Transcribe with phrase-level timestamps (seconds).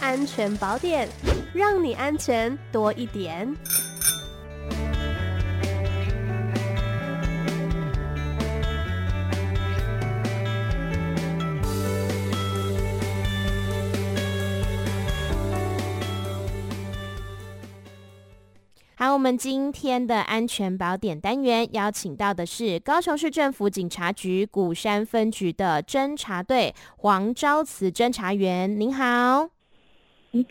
[0.00, 1.08] 安全宝典，
[1.52, 3.54] 让你安全多一点。
[18.96, 29.59] 好，我们今天的安全宝典单元邀请到的是高雄市政府警察局鼓山分局的侦查队黄昭慈侦查员，您好。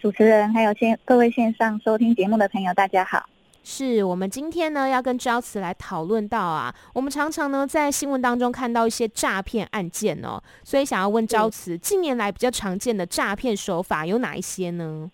[0.01, 3.25] 主持人还有线各位线上收听节目的朋友，大家好。
[3.63, 15.09] 是我们今天呢要跟昭慈来讨论到啊，我们常常呢在新闻当中看到一些诈骗案件哦，所以想要问昭慈，近年来比较常见的诈骗手法有哪一些呢？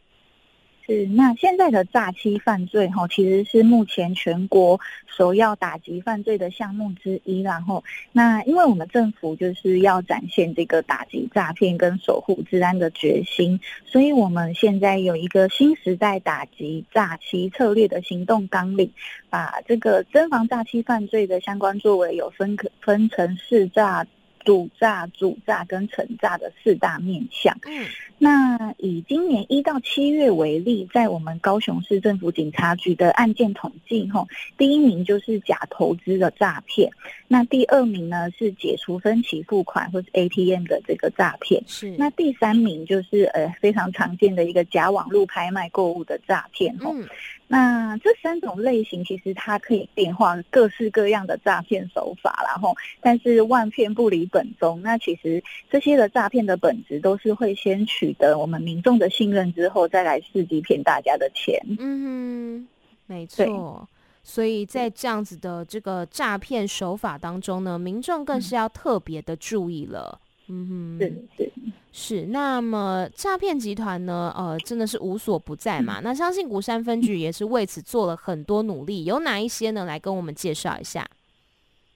[0.88, 7.42] 是，那现在的诈欺犯罪哈，其实是目前全国首要打击犯罪的项目之一。
[7.42, 18.92] 然后，那因为我们政府就是要展现这个打击诈骗跟守护治安的决心，所以我们现在有一个新时代打击诈欺策略的行动纲领，
[19.28, 24.06] 把这个侦防诈欺犯罪的相关作为有分可分成四诈。
[24.46, 27.58] 堵诈、主诈跟惩诈的四大面向。
[27.66, 27.86] 嗯，
[28.18, 34.26] 那以今年一到七月为例，在我们高雄市政府警察局的案件统计，吼，
[34.58, 36.90] 第一名就是假投资的诈骗，
[37.28, 41.90] 那第二名呢是解除分期付款或是 ATM 的这个诈骗，是。
[41.98, 46.94] 那第三名就是呃非常常见的一个假网络拍卖购物的诈骗，吼。
[46.94, 47.06] 嗯
[47.48, 54.82] 那这三种类型其实它可以变化各式各样的诈骗手法，然后但是万骗不离本宗。
[54.82, 61.60] 那其实这些的诈骗的本质都是会先取得我们民众的信任之后，再来伺机骗大家的钱。
[61.80, 62.68] 嗯，
[63.06, 63.88] 没错。
[64.24, 70.20] 所以在这样子的这个诈骗手法当中呢，民众更是要特别的注意了。
[70.48, 71.52] 嗯哼，对对
[71.92, 72.26] 是。
[72.28, 74.34] 那么诈骗集团呢？
[74.38, 76.00] 呃，真的是无所不在嘛。
[76.00, 79.06] 嗯、那相信鼓山分局也是为此做了很多努力。
[79.06, 79.86] 有哪一些呢？
[79.86, 81.08] 来跟我们介绍一下。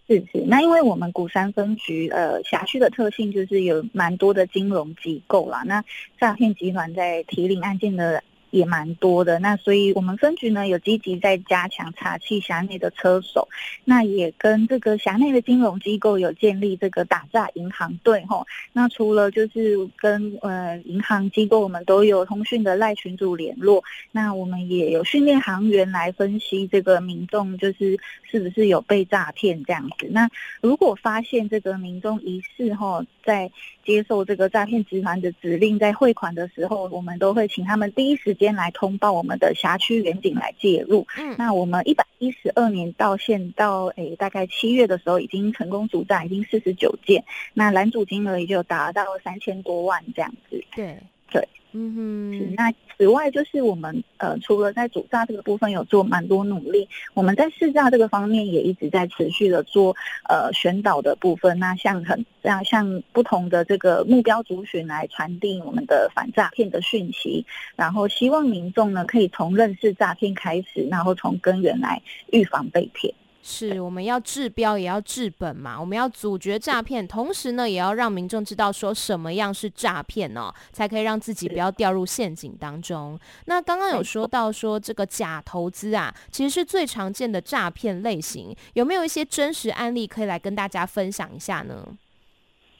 [0.07, 0.43] 是是。
[0.47, 5.63] 那因为我们鼓山分局呃辖区的特性就是有蛮多的金融机构啦。
[5.65, 5.83] 那
[6.19, 8.23] 诈骗集团在提领案件的。
[8.51, 13.47] 也蛮多的，那所以我们分局呢有积极在加强查缉辖内的车手，
[13.85, 18.45] 那也跟这个辖内的金融机构有建立这个打诈银行队吼。
[18.73, 27.99] 那除了就是跟呃银行机构，我们都有通讯的赖群组联络，那我们也有训练行员来分析这个民众就是
[28.29, 30.07] 是不是有被诈骗这样子。
[30.09, 30.29] 那
[30.61, 33.51] 如果发现这个民众疑似吼在
[33.85, 41.05] 接受这个诈骗集团的指令，在汇款的时候，我们都会请他们第一时间来通报我们的辖区远景来介入。
[41.17, 47.23] 嗯，那我们一百一十二年到现到诶大概七月的时候，已经成功主战已经四十九件，
[47.53, 50.63] 那拦阻金额也就达到三千多万这样子。
[50.75, 50.97] 对
[51.29, 51.47] 对。
[51.71, 59.95] 嗯哼，那此外就是我们呃，除了在主诈这个部分有做蛮多努力，我们在试诈这个方面也一直在持续的做
[60.27, 61.59] 呃宣导的部分。
[61.59, 72.01] 那像很像像不同的这个目标族群来传递我们的反诈骗的讯息，然后希望民众呢可以从认识诈骗开始，然后从根源来
[72.31, 73.13] 预防被骗。
[73.41, 83.19] 是，我们要治标也要治本嘛，我们要阻绝诈骗，同时呢，也要让民众知道说什么样是诈骗哦，才可以让自己不要掉入陷阱当中。
[83.45, 91.87] 那刚刚有说到说这个假投资啊，其实是最常见的诈骗类型，有没有一些真实案例可以来跟大家分享一下呢？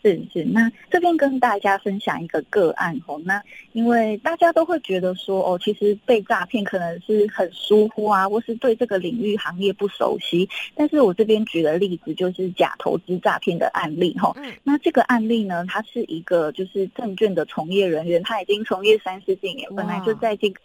[0.02, 3.20] 是是，那这边跟大家分享一个个案哦。
[3.26, 3.42] 那
[3.74, 10.48] 因为大家都会觉得说哦，其实被诈骗可能是很疏忽啊，或是对这个领域行业不熟悉。
[10.74, 14.34] 但是我这边举的例子就是假投资诈骗的案例哈。
[14.64, 20.62] 那这个案例呢，他是一个就是证券的从业人员，他已经从业三十几年，本来就在这个。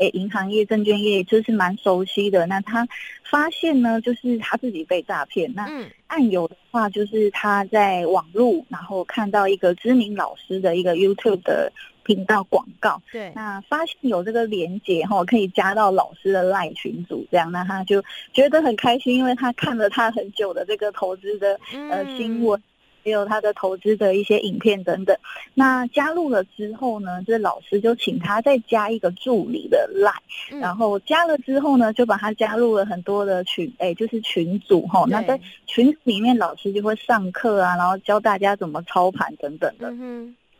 [0.00, 2.46] 诶，银行业、证券业就是蛮熟悉的。
[2.46, 2.88] 那他
[3.22, 5.52] 发现呢，就是他自己被诈骗。
[5.54, 5.68] 那
[6.06, 11.70] 案由的话，就是他在网络，然后看到一个知名老师的一个 YouTube 的
[12.02, 13.00] 频道广告。
[13.12, 13.30] 对。
[13.34, 21.60] 那发现有这个连接哈，可以加到老师的 LINE 群组，这样，那他就觉得很开心，因为他看了他很久的这个投资的
[21.90, 22.60] 呃新闻。
[23.02, 25.16] 还有他的投资的一些影片等等，
[25.54, 35.04] 那加入了之后呢，这老师就请他再加一个助理的 line，然后加了之后呢，就把他加入了很多的群，哎，就是群组哈。
[35.08, 39.90] 那在群里面，老师就会上课啊，然后教大家怎么操盘等等的。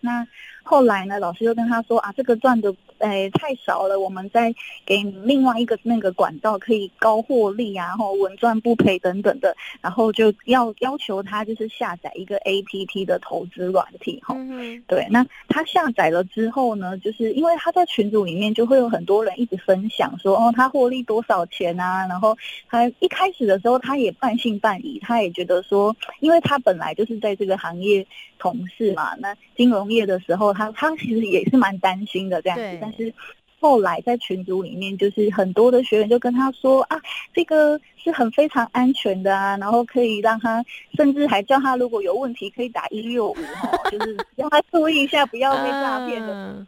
[0.01, 0.27] 那
[0.63, 4.55] 后来呢，老师就跟他说啊，这个赚的诶太少了，我们再
[4.87, 14.35] 给你另外一个那个管道，可以高获利啊，然后稳赚不赔等等的，然后就要要求他就是下载一个 APP 的投资软体哈。
[14.37, 14.83] 嗯。
[14.87, 22.37] 对，那他下载了之后呢，就是因为他在群组里面就会有很多人一直分享说哦，他获利多少钱啊，然后
[22.69, 28.07] 他一开始的时候他也半信半疑，他也觉得说，因为他本来就是在这个行业
[28.39, 30.51] 同事嘛，那金融业的时候。
[30.61, 33.13] 他他其实也是蛮担心的这样子，但是
[33.61, 37.01] 后来在群组里面，就是很多的学员就跟他说啊，
[37.35, 40.65] 这个是很非常安全的啊，然后可以让他，
[40.95, 46.67] 甚至还叫他如果有问题可以打一六五哈，就是让他注意一下，不要被诈骗的。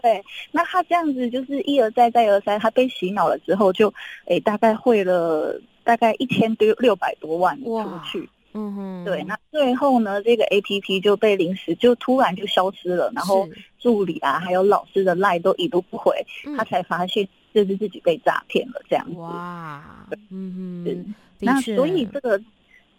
[0.00, 8.28] 对，那他这样子就是一而再再而三，他被洗脑了之后就，就诶大概汇了大概一千多六百多万出去。
[8.54, 16.14] 嗯哼，对，那最后呢，这个 A P P 就被临时就突然就消失了，然后助理啊，还有老师的赖都已读不回，
[16.46, 19.16] 嗯，他才发现这是自己被诈骗了这样子。
[19.18, 22.40] 哇，嗯哼，那所以这个。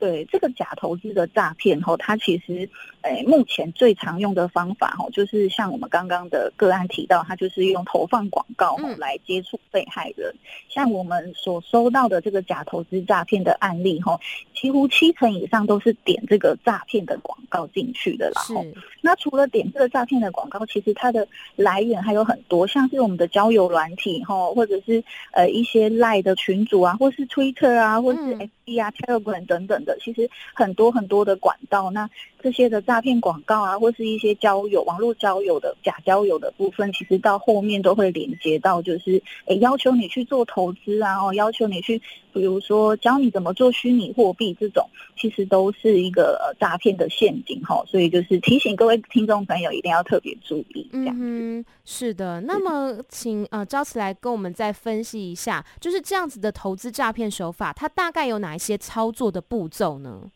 [0.03, 2.69] 对这个假投资的诈骗吼，它其实，
[3.03, 10.29] 诶，目前最常用的方法吼，就是像我们刚刚的个案提到，它就是用投放广告吼来接触被害人。
[10.29, 10.39] 嗯。
[10.67, 14.19] 像我们所收到的这个假投资诈骗的案例吼，
[14.53, 18.41] 几乎七成以上都是点这个诈骗的广告进去的啦。
[18.41, 18.53] 是。
[18.99, 25.01] 那除了点这个诈骗的广告，其实它的来源还有很多，像是我们的交友软体吼，或者是
[25.31, 29.97] 呃一些赖的群组啊，或是 Twitter 啊，或是 FB 啊、体育馆等等的。
[29.99, 32.09] 其实很多很多的管道，那
[32.43, 41.97] 这些的诈骗广告啊，或是一些交友、网络交友的假交友的部分，其实到后面都会连接到，就是诶要求你去做投资啊，哦，要求你去，
[42.33, 44.85] 比如说教你怎么做虚拟货币这种，
[45.17, 47.81] 其实都是一个呃诈骗的陷阱哈。
[47.87, 50.89] 所以就是提醒各位听众朋友一定要特别注意。
[50.91, 51.15] 这样。
[51.17, 52.41] 嗯，是的。
[52.41, 59.93] 那么请呃招慈来跟我们再分析一下，就是这样子的投资诈骗手法，它大概有哪一些操作的步骤？
[59.99, 60.31] 呢？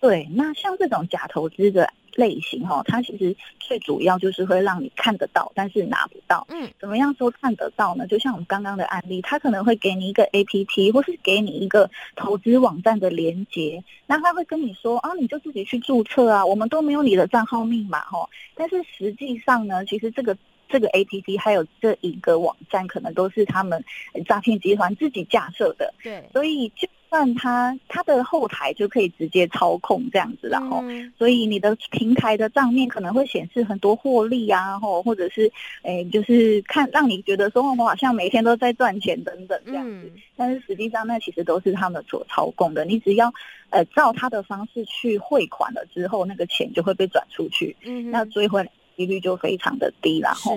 [0.00, 6.46] 对，那像这种假投资的类型哈，它其实最主要就是会让你看得到，但是拿不到。
[6.48, 8.06] 嗯，怎么样说看得到呢？
[8.06, 18.26] 就像我们刚刚的案例，它可能会给你一个 APP，或是给你一个投资网站的连接，那他会跟你说啊，你就自己去注册啊，我们都没有你的账号密码哈。
[18.54, 20.34] 但是实际上呢，其实这个
[20.68, 23.84] 这个 APP 还有这一个网站，可能都是他们
[24.26, 25.92] 诈骗集团自己架设的。
[26.02, 26.88] 对，所以就。
[27.10, 30.80] 但它它的后台就可以直接操控这样子，然后，
[31.18, 35.50] 所以你的平台的账面可能会显示很多获利啊，或或者是，
[35.82, 42.84] 诶，就是看让你觉得说我好像每天都在赚钱等等这样子，但是实际上那其实都是他们所操控的。
[42.84, 43.32] 你只要
[43.70, 47.76] 呃照他的方式去汇款了之后，那个钱就会被转出去，
[48.10, 50.56] 那追回来几率就非常的低，然后。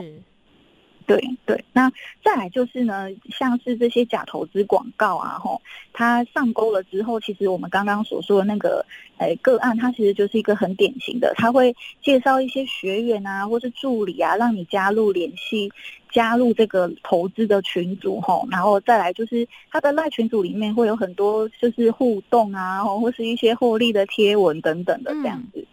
[1.06, 1.92] 对对，那
[2.24, 3.08] 再来就是呢，
[3.38, 5.62] 像是这些假投资广告啊，吼，
[5.92, 8.86] 它上钩了之后，其实我们刚刚所说的那个，
[9.18, 15.72] 诶，个案，它其实就是一个很典型的，他会介绍一些学员啊，或是助理啊，让你加入联系，
[16.12, 25.60] 加入这个投资的群组，吼，然后再来就是他的赖群组里面会有很多就是互动啊，或是一些获利的贴文等等的这样子。
[25.60, 25.66] 嗯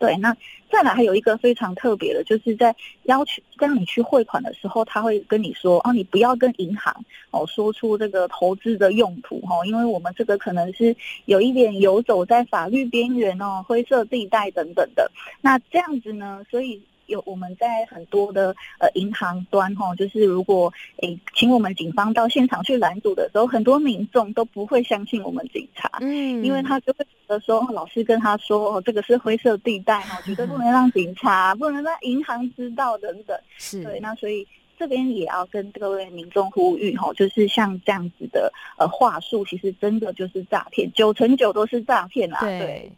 [0.00, 0.36] 对，那
[0.72, 2.74] 再来还有一个非常特别的，就是在
[3.04, 6.92] 要求让你去汇款的时候，他会跟你说哦，你不要跟银行
[7.30, 15.08] 哦说出这个投资的用途哦，因为我们这个可能是有一点游走在法律边缘哦，灰色地带等等的。
[15.42, 16.82] 那这样子呢，所以。
[17.10, 33.82] 有我们在很多的呃银行端哈，就是如果诶请我们警方到现场去拦阻的时候，很多民众都不会相信我们警察，嗯，因为他就会觉得说老师跟他说哦，这个是灰色地带哈，绝对不能让警察，不能让银行知道等等，是。
[33.82, 34.46] 对，那所以
[34.78, 42.90] 这边也要跟各位民众呼吁哈，就是像这样子的呃话术，其实真的就是诈骗，九成九都是诈骗啦，对。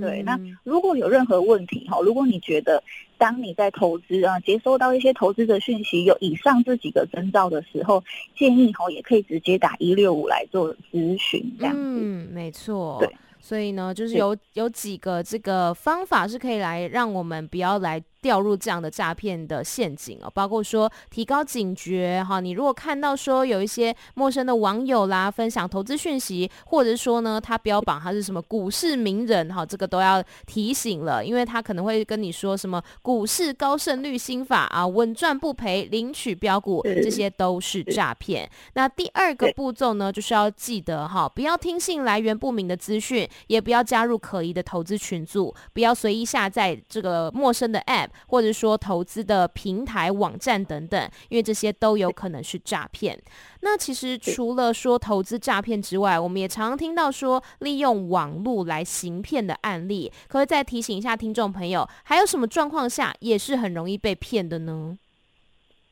[0.00, 2.82] 对对，那如果有任何问题哈，如果你觉得
[3.18, 8.02] 当你在投资啊，接收到一些投资的讯息有以上这几个征兆的时候，
[8.36, 11.80] 建议哈也可以直接打一六五来做咨询这样子。
[11.80, 12.98] 嗯，没错。
[13.00, 13.08] 对，
[13.40, 18.02] 所以呢，就是有有几个这个方法是可以来让我们不要来。
[18.24, 38.48] 掉入这样的诈骗的陷阱哦，包括说提高警觉哈，你如果看到说有一些陌生的网友啦分享投资讯息，或者是说呢他标榜他是什么股市名人哈，这个都要提醒了，因为他可能会跟你说什么股市高胜率心法啊，稳赚不赔，领取标股，这些都是诈骗。
[38.72, 48.08] 那第二个步骤呢，就是要记得哈，不要听信来源不明的资讯，也不要加入可疑的投资群组，不要随意下载这个陌生的 App。
[48.26, 53.18] 或者说投资的平台、网站等等，因为这些都有可能是诈骗。
[53.60, 64.98] 那其实除了说投资诈骗之外，我们也常常听到说利用网络来行骗的案例，可以再提醒一下听众朋友，还有什么状况下也是很容易被骗的呢？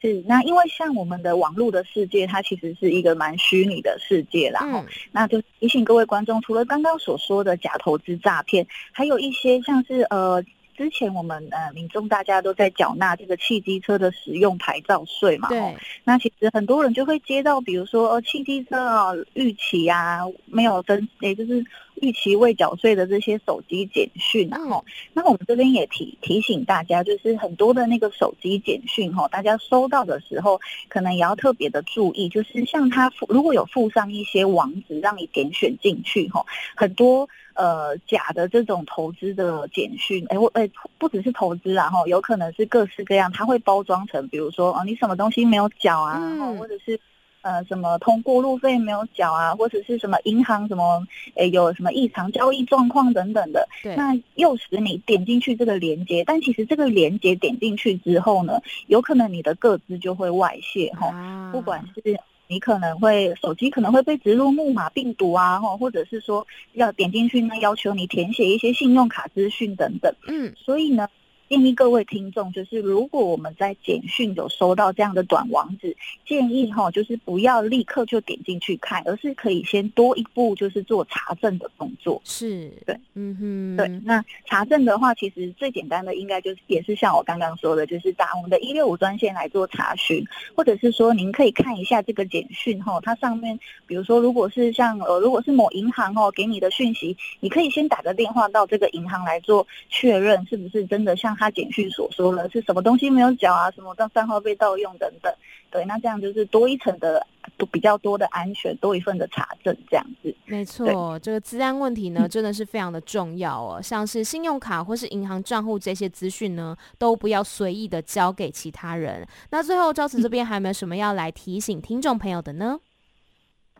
[0.03, 10.45] 是，那因为像我们的网络的世界，它其实是一个蛮虚拟的世界，然后、嗯、那就提醒各位观众，除了刚刚所说的假投资诈骗，还有一些像是呃。
[10.77, 15.77] 之前我们呃民众大家都在缴纳这个汽机车的使用牌照税嘛，对。
[16.05, 21.65] 那其实很多人就会接到，比如说呃汽机车啊逾期啊没有登，也就是
[22.03, 36.45] 逾期未缴税的这些手机简讯，然后那我们这边也提提醒大家，就是很多的那个手机简讯哈，大家收到的时候可能也要特别的注意，就是像它附如果有附上一些网址让你点选进去哈，
[36.77, 37.29] 很多。
[37.55, 40.67] 呃，假的这种投资的简讯，哎，我哎，
[40.97, 46.99] 不只是投资啊，哈，有可能是各式各样，它会包装成，比如说，哦，你什么东西没有缴啊，嗯、或者是
[47.43, 62.19] 呃，什么通过路费没有缴啊，或者是什么银行什么，诶，有什么异常交易状况等等的，对，那诱使你点进去这个连接，但其实这个连接点进去之后呢，有可能你的个资就会外泄，哈、啊，不管是。
[62.49, 70.15] 你可能会手机可能会被植入木马病毒啊，或者是说要点进去呢，要求你填写一些信用卡资讯等等。
[70.27, 71.09] 嗯，所以呢。
[71.53, 75.95] 建议各位听众，就是如果我们在简讯有收到这样的短网址，
[76.27, 82.23] 建议哈，就是不要立刻就点进去看，而是可以先多一步，就是做查证的动作。
[82.25, 83.87] 是对，嗯哼，对。
[84.03, 90.25] 那查证的话，其实最简单的应该就是也是像我刚刚说的，就是打我们的一六五专线来做查询，
[90.57, 101.37] 或者是说您可以看一下这个简讯哈，它上面比如说如果是像呃，如果是某银行哦给你的讯息，你可以先打个电话到这个银行来做确认，是不是真的像。
[101.43, 103.69] 他简讯所说了是什么东西没有缴啊？
[103.73, 105.35] 什么账账号被盗用等等，
[105.73, 107.27] 对，那这样就是多一层的
[107.59, 110.33] 都比较多的安全，多一份的查证，这样子。
[110.47, 113.81] 没错，这个资安问题呢，真的是非常的重要哦。
[113.81, 119.27] 嗯、像是信用卡或是银行账户这些资讯呢，都不要随意的交给其他人。
[119.51, 122.79] 那最后，赵慈这边还有没有什么要来提醒听众朋友的呢？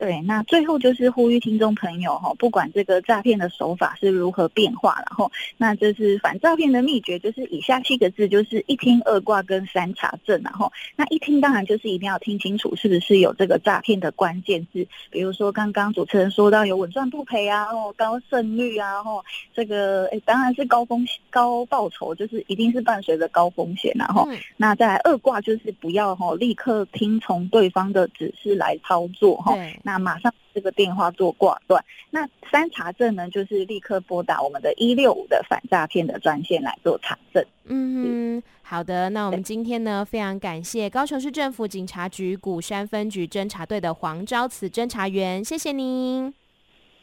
[0.03, 29.55] 对，那最后就是呼吁听众朋友哈，不管这个诈骗的手法是如何变化，然后那就是反诈骗的秘诀，就是以下七个字，就是一听二挂跟三查证，然后那一听当然就是一定要听清楚是不是有这个诈骗的关键字，比如说刚刚主持人说到有稳赚不赔啊，哦高胜率啊，然后这个诶当然是高风险高报酬，就是一定是伴随着高风险，然后那再来二挂就是不要哈立刻听从对方的指示来操作哈。
[29.93, 31.85] 那马上这个电话做挂断。
[32.11, 37.45] 那三查证呢，就是立刻拨打我们的一六五的反诈骗的专线来做查证。
[37.65, 39.11] 嗯，好的。
[39.11, 46.33] 那我们今天呢，非常感谢高雄市政府警察局鼓山分局侦查队的黄昭慈侦查员，谢谢您。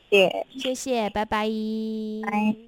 [0.10, 0.28] 谢
[0.58, 1.48] 谢，谢谢，拜拜。
[2.24, 2.60] 拜。